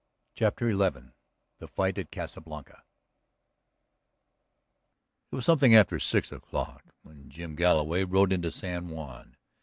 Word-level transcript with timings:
CHAPTER 0.33 0.71
XI 0.71 1.11
THE 1.59 1.67
FIGHT 1.67 1.99
AT 1.99 2.07
LA 2.07 2.09
CASA 2.09 2.41
BLANCA 2.41 2.81
It 5.31 5.35
was 5.35 5.45
something 5.45 5.75
after 5.75 5.99
six 5.99 6.31
o'clock 6.31 6.83
when 7.03 7.29
Jim 7.29 7.53
Galloway 7.55 8.03
rode 8.05 8.33
into 8.33 8.51
San 8.51 8.89
Juan. 8.89 9.37